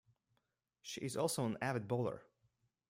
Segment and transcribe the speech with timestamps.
[0.81, 2.23] She is also an avid bowler.